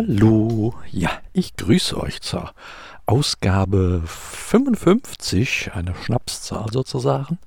Hallo, 0.00 0.74
ja, 0.92 1.10
ich 1.32 1.56
grüße 1.56 2.00
euch 2.00 2.20
zur 2.20 2.52
Ausgabe 3.06 4.00
55, 4.06 5.72
eine 5.74 5.92
Schnapszahl 5.92 6.66
sozusagen. 6.70 7.40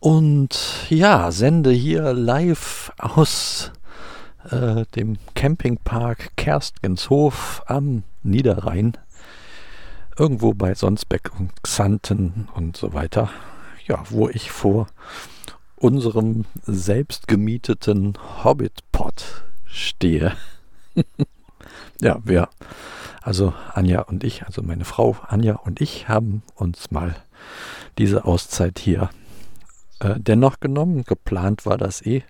Und 0.00 0.86
ja, 0.88 1.30
sende 1.30 1.70
hier 1.70 2.14
live 2.14 2.90
aus 2.96 3.70
äh, 4.48 4.86
dem 4.96 5.18
Campingpark 5.34 6.34
Kerstgenshof 6.36 7.62
am 7.66 8.04
Niederrhein. 8.22 8.96
Irgendwo 10.16 10.54
bei 10.54 10.74
Sonsbeck 10.74 11.38
und 11.38 11.50
Xanten 11.62 12.48
und 12.54 12.78
so 12.78 12.94
weiter. 12.94 13.28
Ja, 13.86 14.02
wo 14.08 14.30
ich 14.30 14.50
vor 14.50 14.86
unserem 15.76 16.46
selbstgemieteten 16.62 18.16
Hobbit-Pod 18.42 19.44
stehe. 19.66 20.32
ja, 22.02 22.18
wer, 22.24 22.48
also 23.22 23.54
Anja 23.72 24.02
und 24.02 24.24
ich, 24.24 24.44
also 24.44 24.62
meine 24.62 24.84
Frau 24.84 25.16
Anja 25.28 25.54
und 25.54 25.80
ich 25.80 26.08
haben 26.08 26.42
uns 26.56 26.90
mal 26.90 27.14
diese 27.96 28.24
Auszeit 28.24 28.78
hier 28.78 29.10
äh, 30.00 30.14
dennoch 30.18 30.60
genommen. 30.60 31.04
Geplant 31.04 31.64
war 31.64 31.78
das 31.78 32.04
eh. 32.04 32.24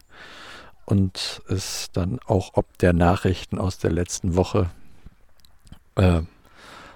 Und 0.85 1.43
ist 1.49 1.97
dann 1.97 2.19
auch 2.27 2.51
ob 2.55 2.77
der 2.79 2.93
Nachrichten 2.93 3.59
aus 3.59 3.79
der 3.79 3.93
letzten 3.93 4.37
Woche 4.37 4.69
äh, 5.95 6.21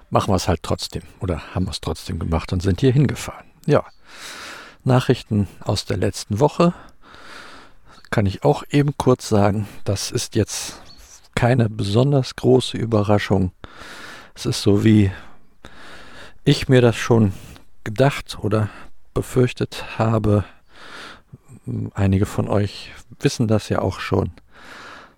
machen 0.09 0.31
wir 0.31 0.35
es 0.35 0.47
halt 0.47 0.61
trotzdem 0.61 1.03
oder 1.19 1.55
haben 1.55 1.65
wir 1.65 1.71
es 1.71 1.81
trotzdem 1.81 2.19
gemacht 2.19 2.53
und 2.53 2.61
sind 2.61 2.81
hier 2.81 2.91
hingefahren. 2.91 3.45
Ja, 3.65 3.85
Nachrichten 4.83 5.47
aus 5.61 5.85
der 5.85 5.97
letzten 5.97 6.39
Woche 6.39 6.73
kann 8.11 8.25
ich 8.25 8.43
auch 8.43 8.63
eben 8.69 8.95
kurz 8.97 9.29
sagen. 9.29 9.67
Das 9.83 10.11
ist 10.11 10.35
jetzt 10.35 10.79
keine 11.37 11.69
besonders 11.69 12.35
große 12.35 12.77
Überraschung. 12.77 13.51
Es 14.33 14.47
ist 14.47 14.63
so 14.63 14.83
wie 14.83 15.11
ich 16.43 16.67
mir 16.67 16.81
das 16.81 16.95
schon 16.95 17.31
gedacht 17.83 18.39
oder 18.41 18.69
befürchtet 19.13 19.99
habe. 19.99 20.45
Einige 21.93 22.25
von 22.25 22.47
euch 22.47 22.91
wissen 23.19 23.47
das 23.47 23.69
ja 23.69 23.83
auch 23.83 23.99
schon. 23.99 24.31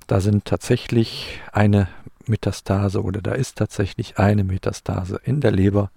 Da 0.08 0.20
sind 0.20 0.44
tatsächlich 0.44 1.40
eine 1.53 1.88
Metastase 2.25 3.02
oder 3.02 3.22
da 3.22 3.31
ist 3.31 3.58
tatsächlich 3.58 4.17
eine 4.17 4.44
Metastase 4.44 5.22
in 5.23 5.40
der 5.40 5.52
Leber 5.52 5.90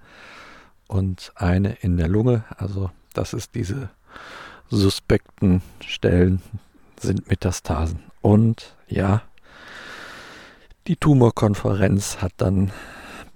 und 0.87 1.33
eine 1.34 1.73
in 1.81 1.97
der 1.97 2.06
Lunge. 2.06 2.45
Also 2.59 2.93
das 3.12 3.33
ist 3.33 3.56
diese 3.56 3.91
suspekten 4.70 5.62
Stellen 5.84 6.41
sind 7.00 7.28
Metastasen. 7.28 8.05
Und 8.20 8.77
ja, 8.87 9.23
die 10.86 10.97
Tumorkonferenz 10.97 12.19
hat 12.19 12.33
dann 12.38 12.72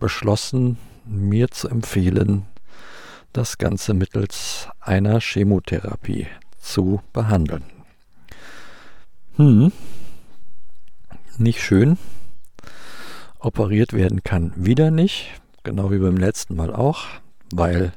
beschlossen, 0.00 0.78
mir 1.05 1.50
zu 1.50 1.69
empfehlen, 1.69 2.47
das 3.33 3.58
Ganze 3.58 3.94
mittels 3.94 4.69
einer 4.80 5.20
Chemotherapie 5.20 6.27
zu 6.58 7.00
behandeln. 7.12 7.64
Hm, 9.36 9.72
nicht 11.39 11.62
schön. 11.62 11.98
Operiert 13.39 13.92
werden 13.92 14.24
kann 14.24 14.52
wieder 14.56 14.91
nicht, 14.91 15.41
genau 15.62 15.91
wie 15.91 15.98
beim 15.98 16.17
letzten 16.17 16.56
Mal 16.56 16.74
auch, 16.74 17.05
weil 17.52 17.92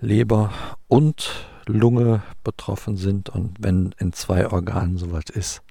Leber 0.00 0.52
und 0.88 1.46
Lunge 1.66 2.22
betroffen 2.42 2.96
sind 2.96 3.28
und 3.28 3.56
wenn 3.60 3.94
in 3.98 4.12
zwei 4.12 4.48
Organen 4.48 4.98
sowas 4.98 5.24
ist, 5.32 5.62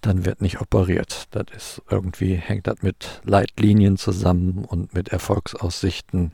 dann 0.00 0.24
wird 0.24 0.40
nicht 0.40 0.60
operiert. 0.60 1.26
Das 1.30 1.46
ist 1.54 1.82
irgendwie, 1.90 2.34
hängt 2.34 2.66
das 2.66 2.82
mit 2.82 3.20
Leitlinien 3.24 3.96
zusammen 3.96 4.64
und 4.64 4.94
mit 4.94 5.08
Erfolgsaussichten 5.08 6.32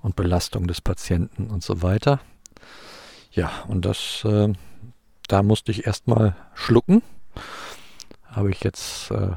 und 0.00 0.16
Belastung 0.16 0.66
des 0.66 0.80
Patienten 0.80 1.48
und 1.48 1.62
so 1.62 1.82
weiter. 1.82 2.20
Ja, 3.30 3.50
und 3.68 3.84
das, 3.84 4.24
äh, 4.24 4.52
da 5.28 5.42
musste 5.42 5.70
ich 5.70 5.86
erstmal 5.86 6.34
schlucken. 6.54 7.02
Habe 8.26 8.50
ich 8.50 8.62
jetzt 8.62 9.10
äh, 9.10 9.30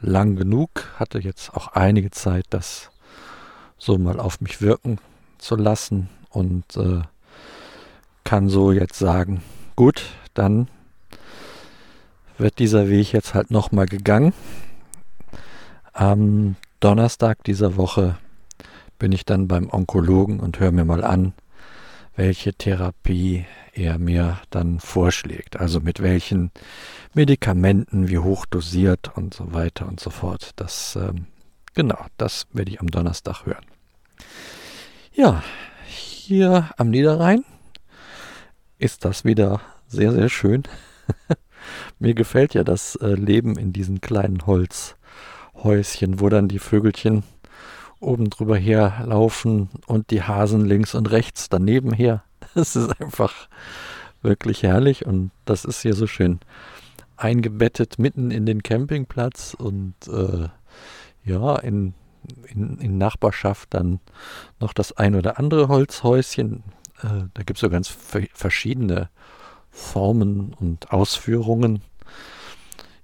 lang 0.00 0.36
genug, 0.36 0.70
hatte 0.96 1.18
jetzt 1.18 1.54
auch 1.54 1.68
einige 1.68 2.10
Zeit, 2.10 2.46
das 2.50 2.90
so 3.78 3.98
mal 3.98 4.20
auf 4.20 4.40
mich 4.40 4.60
wirken 4.60 4.98
zu 5.38 5.56
lassen 5.56 6.08
und 6.30 6.76
äh, 6.76 7.02
kann 8.24 8.48
so 8.48 8.72
jetzt 8.72 8.98
sagen, 8.98 9.42
gut, 9.76 10.02
dann 10.34 10.68
wird 12.38 12.58
dieser 12.58 12.88
Weg 12.88 13.12
jetzt 13.12 13.34
halt 13.34 13.50
nochmal 13.50 13.86
gegangen. 13.86 14.32
Am 15.92 16.56
Donnerstag 16.80 17.44
dieser 17.44 17.76
Woche 17.76 18.18
bin 18.98 19.12
ich 19.12 19.24
dann 19.24 19.48
beim 19.48 19.70
Onkologen 19.70 20.40
und 20.40 20.60
höre 20.60 20.72
mir 20.72 20.84
mal 20.84 21.04
an, 21.04 21.32
welche 22.14 22.54
Therapie 22.54 23.46
er 23.72 23.98
mir 23.98 24.38
dann 24.50 24.80
vorschlägt. 24.80 25.58
Also 25.58 25.80
mit 25.80 26.02
welchen 26.02 26.50
Medikamenten, 27.14 28.08
wie 28.08 28.18
hoch 28.18 28.46
dosiert 28.46 29.16
und 29.16 29.34
so 29.34 29.52
weiter 29.52 29.86
und 29.86 30.00
so 30.00 30.10
fort. 30.10 30.50
Das, 30.56 30.96
ähm, 30.96 31.26
genau, 31.74 31.98
das 32.16 32.46
werde 32.52 32.72
ich 32.72 32.80
am 32.80 32.88
Donnerstag 32.88 33.44
hören. 33.46 33.64
Ja, 35.12 35.42
hier 35.86 36.70
am 36.76 36.90
Niederrhein 36.90 37.44
ist 38.78 39.04
das 39.04 39.24
wieder 39.24 39.60
sehr, 39.86 40.12
sehr 40.12 40.28
schön. 40.28 40.64
Mir 41.98 42.14
gefällt 42.14 42.54
ja 42.54 42.64
das 42.64 42.96
äh, 42.96 43.14
Leben 43.14 43.56
in 43.56 43.72
diesen 43.72 44.00
kleinen 44.00 44.46
Holzhäuschen, 44.46 46.20
wo 46.20 46.28
dann 46.28 46.48
die 46.48 46.58
Vögelchen 46.58 47.22
oben 48.00 48.30
drüber 48.30 48.56
herlaufen 48.56 49.70
und 49.86 50.10
die 50.10 50.22
Hasen 50.22 50.64
links 50.64 50.94
und 50.94 51.10
rechts 51.10 51.48
daneben 51.48 51.92
her. 51.92 52.22
Das 52.54 52.76
ist 52.76 53.00
einfach 53.00 53.48
wirklich 54.22 54.62
herrlich 54.62 55.04
und 55.04 55.30
das 55.44 55.64
ist 55.64 55.82
hier 55.82 55.94
so 55.94 56.06
schön 56.06 56.40
eingebettet 57.16 57.98
mitten 57.98 58.30
in 58.30 58.46
den 58.46 58.62
Campingplatz 58.62 59.54
und 59.54 59.94
äh, 60.08 60.48
ja, 61.24 61.56
in, 61.56 61.94
in, 62.48 62.78
in, 62.78 62.98
Nachbarschaft 62.98 63.74
dann 63.74 64.00
noch 64.60 64.72
das 64.72 64.92
ein 64.92 65.14
oder 65.14 65.38
andere 65.38 65.68
Holzhäuschen. 65.68 66.62
Äh, 67.02 67.28
da 67.34 67.42
gibt 67.42 67.56
es 67.56 67.60
so 67.60 67.70
ganz 67.70 67.88
verschiedene 67.88 69.08
Formen 69.76 70.54
und 70.58 70.90
Ausführungen. 70.90 71.82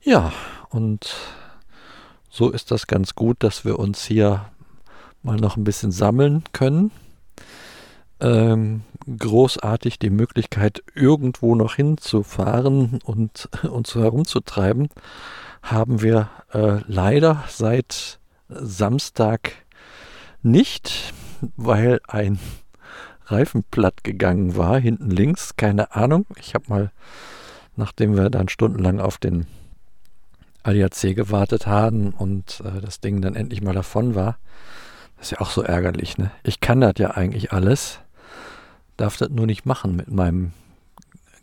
Ja, 0.00 0.32
und 0.70 1.14
so 2.30 2.50
ist 2.50 2.70
das 2.70 2.86
ganz 2.86 3.14
gut, 3.14 3.36
dass 3.40 3.64
wir 3.66 3.78
uns 3.78 4.04
hier 4.04 4.46
mal 5.22 5.36
noch 5.36 5.56
ein 5.56 5.64
bisschen 5.64 5.92
sammeln 5.92 6.42
können. 6.52 6.90
Ähm, 8.20 8.82
großartig 9.18 9.98
die 9.98 10.10
Möglichkeit, 10.10 10.82
irgendwo 10.94 11.54
noch 11.54 11.74
hinzufahren 11.74 13.00
und 13.04 13.50
uns 13.70 13.94
herumzutreiben, 13.94 14.88
haben 15.62 16.00
wir 16.00 16.30
äh, 16.52 16.80
leider 16.86 17.44
seit 17.48 18.18
Samstag 18.48 19.52
nicht, 20.42 21.12
weil 21.56 22.00
ein 22.08 22.38
Reifen 23.32 23.64
platt 23.70 24.04
gegangen 24.04 24.56
war, 24.56 24.78
hinten 24.78 25.10
links, 25.10 25.56
keine 25.56 25.94
Ahnung. 25.94 26.26
Ich 26.38 26.54
habe 26.54 26.64
mal, 26.68 26.92
nachdem 27.76 28.16
wir 28.16 28.30
dann 28.30 28.48
stundenlang 28.48 29.00
auf 29.00 29.18
den 29.18 29.46
ADAC 30.62 31.16
gewartet 31.16 31.66
haben 31.66 32.10
und 32.10 32.62
äh, 32.64 32.80
das 32.80 33.00
Ding 33.00 33.20
dann 33.20 33.34
endlich 33.34 33.62
mal 33.62 33.74
davon 33.74 34.14
war, 34.14 34.38
das 35.16 35.26
ist 35.26 35.30
ja 35.32 35.40
auch 35.40 35.50
so 35.50 35.62
ärgerlich, 35.62 36.18
ne? 36.18 36.30
Ich 36.42 36.60
kann 36.60 36.80
das 36.80 36.94
ja 36.98 37.12
eigentlich 37.12 37.52
alles, 37.52 38.00
darf 38.96 39.16
das 39.16 39.30
nur 39.30 39.46
nicht 39.46 39.66
machen 39.66 39.96
mit 39.96 40.10
meinem 40.10 40.52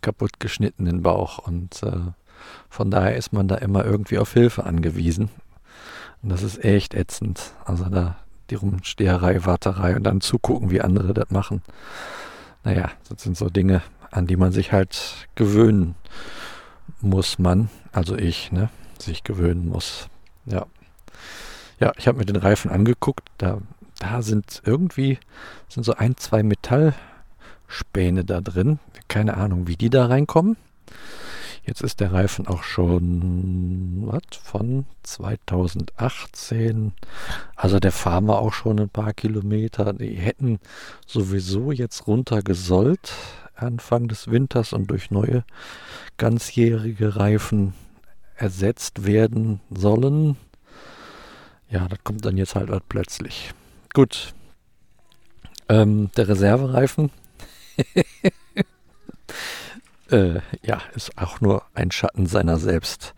kaputt 0.01 0.39
geschnittenen 0.39 1.01
Bauch 1.01 1.39
und 1.39 1.83
äh, 1.83 2.11
von 2.69 2.91
daher 2.91 3.15
ist 3.17 3.33
man 3.33 3.47
da 3.47 3.55
immer 3.55 3.83
irgendwie 3.83 4.17
auf 4.17 4.33
Hilfe 4.33 4.65
angewiesen. 4.65 5.29
Und 6.21 6.29
das 6.29 6.43
ist 6.43 6.63
echt 6.63 6.93
ätzend. 6.93 7.53
Also 7.65 7.85
da 7.85 8.17
die 8.49 8.55
Rumsteherei, 8.55 9.45
Warterei 9.45 9.95
und 9.95 10.03
dann 10.03 10.21
zugucken, 10.21 10.71
wie 10.71 10.81
andere 10.81 11.13
das 11.13 11.29
machen. 11.29 11.61
Naja, 12.63 12.91
das 13.09 13.23
sind 13.23 13.37
so 13.37 13.49
Dinge, 13.49 13.81
an 14.11 14.27
die 14.27 14.35
man 14.35 14.51
sich 14.51 14.71
halt 14.71 15.27
gewöhnen 15.35 15.95
muss 17.01 17.39
man, 17.39 17.69
also 17.91 18.15
ich, 18.15 18.51
ne, 18.51 18.69
sich 18.97 19.23
gewöhnen 19.23 19.67
muss. 19.67 20.07
Ja. 20.45 20.65
Ja, 21.79 21.93
ich 21.97 22.07
habe 22.07 22.17
mir 22.17 22.25
den 22.25 22.35
Reifen 22.35 22.71
angeguckt, 22.71 23.29
da, 23.37 23.59
da 23.99 24.21
sind 24.21 24.61
irgendwie, 24.65 25.17
sind 25.69 25.83
so 25.83 25.93
ein, 25.93 26.17
zwei 26.17 26.43
Metallspäne 26.43 28.25
da 28.25 28.41
drin. 28.41 28.79
Keine 29.07 29.37
Ahnung, 29.37 29.67
wie 29.67 29.77
die 29.77 29.89
da 29.89 30.07
reinkommen. 30.07 30.57
Jetzt 31.69 31.83
ist 31.83 31.99
der 31.99 32.11
Reifen 32.11 32.47
auch 32.47 32.63
schon 32.63 34.01
was 34.07 34.23
von 34.41 34.87
2018. 35.03 36.93
Also 37.55 37.79
der 37.79 37.91
fahren 37.91 38.25
wir 38.25 38.39
auch 38.39 38.53
schon 38.53 38.79
ein 38.79 38.89
paar 38.89 39.13
Kilometer. 39.13 39.93
Die 39.93 40.15
hätten 40.15 40.57
sowieso 41.05 41.71
jetzt 41.71 42.07
runtergesollt 42.07 43.13
Anfang 43.53 44.07
des 44.07 44.31
Winters 44.31 44.73
und 44.73 44.89
durch 44.89 45.11
neue 45.11 45.43
ganzjährige 46.17 47.17
Reifen 47.17 47.75
ersetzt 48.35 49.05
werden 49.05 49.61
sollen. 49.69 50.37
Ja, 51.69 51.87
das 51.87 51.99
kommt 52.03 52.25
dann 52.25 52.37
jetzt 52.37 52.55
halt, 52.55 52.71
halt 52.71 52.89
plötzlich. 52.89 53.51
Gut. 53.93 54.33
Ähm, 55.67 56.09
der 56.17 56.29
Reservereifen. 56.29 57.11
äh, 60.11 60.39
ja, 60.63 60.81
ist 60.95 61.17
auch 61.17 61.41
nur 61.41 61.63
ein 61.73 61.91
Schatten 61.91 62.25
seiner 62.25 62.57
selbst. 62.57 63.13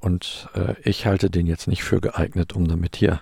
Und 0.00 0.48
äh, 0.54 0.74
ich 0.82 1.06
halte 1.06 1.30
den 1.30 1.46
jetzt 1.46 1.68
nicht 1.68 1.82
für 1.82 2.00
geeignet, 2.00 2.54
um 2.54 2.68
damit 2.68 2.96
hier 2.96 3.20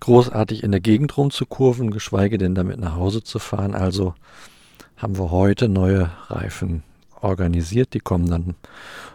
großartig 0.00 0.62
in 0.62 0.70
der 0.70 0.80
Gegend 0.80 1.16
rumzukurven, 1.16 1.90
geschweige 1.90 2.38
denn 2.38 2.54
damit 2.54 2.78
nach 2.78 2.96
Hause 2.96 3.22
zu 3.22 3.38
fahren. 3.38 3.74
Also 3.74 4.14
haben 4.96 5.18
wir 5.18 5.30
heute 5.30 5.68
neue 5.68 6.10
Reifen 6.28 6.82
organisiert. 7.20 7.94
Die 7.94 8.00
kommen 8.00 8.28
dann 8.28 8.54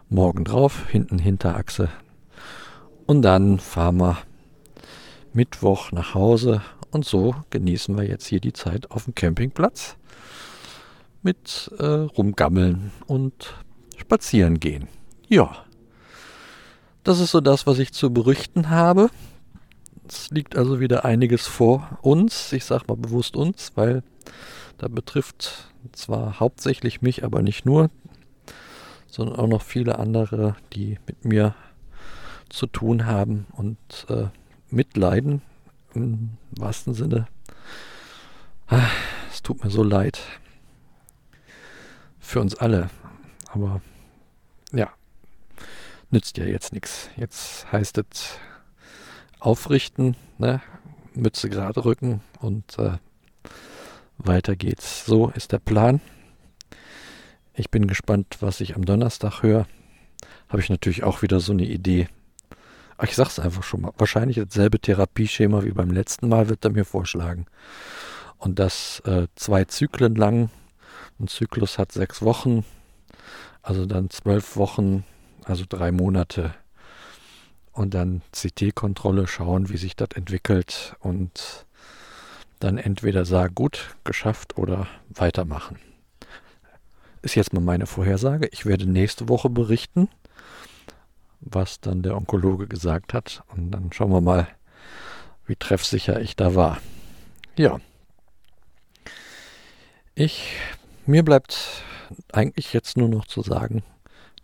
morgen 0.10 0.44
drauf, 0.44 0.88
hinten 0.90 1.20
Hinterachse. 1.20 1.90
Und 3.06 3.22
dann 3.22 3.60
fahren 3.60 3.98
wir 3.98 4.18
Mittwoch 5.34 5.92
nach 5.92 6.16
Hause 6.16 6.62
und 6.92 7.06
so 7.06 7.36
genießen 7.52 7.96
wir 7.96 8.06
jetzt 8.06 8.26
hier 8.26 8.40
die 8.40 8.54
Zeit 8.54 8.90
auf 8.92 9.06
dem 9.06 9.16
Campingplatz 9.16 9.96
mit 11.22 11.72
äh, 11.80 11.86
rumgammeln 11.86 12.92
und 13.08 13.54
spazieren 13.98 14.60
gehen. 14.60 14.88
Ja, 15.28 15.66
das 17.04 17.20
ist 17.20 17.32
so 17.32 17.42
das, 17.42 17.68
was 17.68 17.80
ich 17.80 17.94
zu 17.94 18.12
berichten 18.12 18.70
habe. 18.70 19.10
Es 20.08 20.32
liegt 20.32 20.58
also 20.58 20.80
wieder 20.80 21.06
einiges 21.06 21.48
vor 21.48 22.00
uns. 22.02 22.52
Ich 22.54 22.66
sage 22.66 22.86
mal 22.88 22.98
bewusst 22.98 23.36
uns, 23.36 23.72
weil 23.76 24.04
da 24.78 24.88
betrifft 24.88 25.72
zwar 25.92 26.40
hauptsächlich 26.40 27.02
mich, 27.02 27.24
aber 27.24 27.42
nicht 27.42 27.66
nur, 27.66 27.90
sondern 29.08 29.36
auch 29.38 29.48
noch 29.48 29.62
viele 29.62 30.00
andere, 30.00 30.56
die 30.74 30.98
mit 31.06 31.26
mir 31.26 31.56
zu 32.50 32.66
tun 32.66 33.06
haben 33.06 33.46
und 33.54 33.78
äh, 34.10 34.28
mitleiden 34.70 35.42
im 35.94 36.32
wahrsten 36.52 36.94
Sinne. 36.94 37.28
Ah, 38.68 38.90
es 39.32 39.42
tut 39.42 39.64
mir 39.64 39.70
so 39.70 39.84
leid. 39.84 40.20
Für 42.30 42.42
uns 42.42 42.54
alle. 42.54 42.92
Aber 43.52 43.82
ja, 44.72 44.94
nützt 46.12 46.38
ja 46.38 46.46
jetzt 46.46 46.74
nichts. 46.74 47.10
Jetzt 47.18 47.72
heißt 47.72 47.98
es 47.98 48.38
aufrichten, 49.40 50.16
ne? 50.38 50.62
Mütze 51.16 51.50
gerade 51.50 51.84
rücken 51.84 52.22
und 52.40 52.78
äh, 52.78 53.00
weiter 54.20 54.56
geht's. 54.56 55.08
So 55.08 55.30
ist 55.30 55.54
der 55.54 55.58
Plan. 55.58 56.02
Ich 57.56 57.72
bin 57.72 57.88
gespannt, 57.88 58.38
was 58.42 58.62
ich 58.62 58.76
am 58.76 58.86
Donnerstag 58.86 59.42
höre. 59.42 59.66
Habe 60.50 60.62
ich 60.62 60.70
natürlich 60.70 61.02
auch 61.02 61.24
wieder 61.24 61.40
so 61.40 61.52
eine 61.52 61.66
Idee. 61.66 62.10
Ach, 63.00 63.06
ich 63.06 63.16
sag's 63.16 63.40
einfach 63.40 63.64
schon 63.64 63.82
mal. 63.82 63.94
Wahrscheinlich 63.98 64.38
dasselbe 64.38 64.80
Therapieschema 64.80 65.64
wie 65.64 65.72
beim 65.72 65.90
letzten 65.90 66.30
Mal 66.30 66.48
wird 66.48 66.64
er 66.64 66.74
mir 66.74 66.86
vorschlagen. 66.86 67.48
Und 68.38 68.60
das 68.60 69.00
äh, 69.06 69.26
zwei 69.34 69.66
Zyklen 69.66 70.14
lang. 70.14 70.52
Ein 71.20 71.28
Zyklus 71.28 71.78
hat 71.78 71.92
sechs 71.92 72.22
Wochen. 72.22 72.66
Also 73.62 73.86
dann 73.86 74.10
zwölf 74.10 74.56
Wochen, 74.56 75.04
also 75.44 75.66
drei 75.68 75.92
Monate. 75.92 76.54
Und 77.72 77.94
dann 77.94 78.22
CT-Kontrolle 78.32 79.28
schauen, 79.28 79.70
wie 79.70 79.78
sich 79.78 79.96
das 79.96 80.10
entwickelt. 80.16 80.96
Und 81.00 81.66
dann 82.60 82.78
entweder 82.78 83.26
sagen, 83.26 83.56
gut, 83.56 83.96
geschafft 84.04 84.58
oder 84.58 84.88
weitermachen 85.10 85.80
ist 87.22 87.36
jetzt 87.36 87.54
mal 87.54 87.62
meine 87.62 87.86
Vorhersage. 87.86 88.48
Ich 88.52 88.66
werde 88.66 88.86
nächste 88.86 89.30
Woche 89.30 89.50
berichten, 89.50 90.10
was 91.42 91.80
dann 91.80 92.02
der 92.02 92.16
Onkologe 92.16 92.68
gesagt 92.68 93.14
hat. 93.14 93.44
Und 93.50 93.72
dann 93.72 93.92
schauen 93.92 94.12
wir 94.12 94.22
mal, 94.22 94.48
wie 95.46 95.56
treffsicher 95.56 96.22
ich 96.22 96.36
da 96.36 96.56
war. 96.56 96.80
Ja. 97.58 97.80
Ich, 100.16 100.54
mir 101.10 101.26
bleibt 101.26 101.84
eigentlich 102.32 102.72
jetzt 102.72 102.96
nur 102.96 103.10
noch 103.10 103.26
zu 103.26 103.42
sagen, 103.42 103.84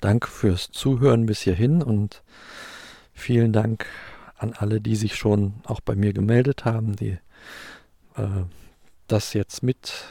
danke 0.02 0.28
fürs 0.28 0.72
Zuhören 0.72 1.28
bis 1.28 1.42
hierhin 1.42 1.84
und 1.84 2.24
vielen 3.14 3.54
Dank 3.54 3.86
an 4.38 4.54
alle, 4.54 4.82
die 4.82 4.96
sich 4.96 5.16
schon 5.16 5.54
auch 5.66 5.80
bei 5.80 5.96
mir 5.96 6.12
gemeldet 6.12 6.66
haben, 6.66 6.96
die 6.96 7.18
äh, 8.16 8.44
das 9.08 9.34
jetzt 9.34 9.62
mit 9.62 10.06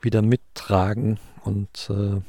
wieder 0.00 0.20
mittragen 0.20 1.18
und 1.42 1.90
äh, 1.90 2.20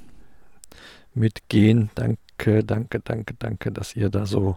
mitgehen. 1.14 1.90
Danke, 1.96 2.64
danke, 2.64 3.02
danke, 3.02 3.34
danke, 3.38 3.72
dass 3.74 3.96
ihr 3.96 4.10
da 4.10 4.26
so 4.26 4.56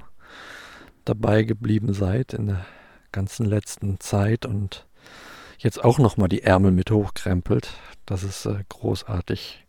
dabei 1.05 1.43
geblieben 1.43 1.93
seid 1.93 2.35
in 2.35 2.47
der 2.47 2.67
ganzen 3.11 3.47
letzten 3.47 3.99
Zeit 3.99 4.47
und 4.47 4.86
jetzt 5.58 5.82
auch 5.82 5.99
nochmal 5.99 6.29
die 6.29 6.43
Ärmel 6.43 6.73
mit 6.73 6.91
hochkrempelt. 6.91 7.70
Das 8.05 8.23
ist 8.23 8.47
äh, 8.47 8.64
großartig, 8.69 9.64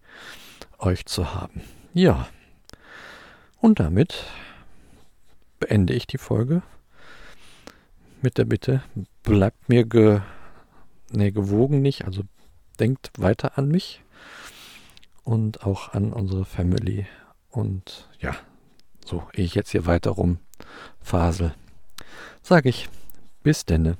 euch 0.79 1.05
zu 1.05 1.33
haben. 1.33 1.61
Ja, 1.93 2.27
und 3.59 3.79
damit 3.79 4.25
beende 5.59 5.93
ich 5.93 6.07
die 6.07 6.19
Folge 6.19 6.61
mit 8.21 8.37
der 8.37 8.45
Bitte, 8.45 8.83
bleibt 9.23 9.69
mir 9.69 9.85
ge, 9.85 10.21
nee, 11.11 11.31
gewogen 11.31 11.81
nicht, 11.81 12.05
also 12.05 12.23
denkt 12.79 13.11
weiter 13.17 13.57
an 13.57 13.67
mich 13.67 14.03
und 15.23 15.63
auch 15.65 15.93
an 15.93 16.13
unsere 16.13 16.45
Family. 16.45 17.07
Und 17.49 18.07
ja, 18.19 18.35
so, 19.05 19.27
ehe 19.33 19.45
ich 19.45 19.55
jetzt 19.55 19.71
hier 19.71 19.85
weiter 19.85 20.11
rum 20.11 20.39
fasel, 21.01 21.53
sage 22.41 22.69
ich 22.69 22.89
bis 23.43 23.65
denne. 23.65 23.97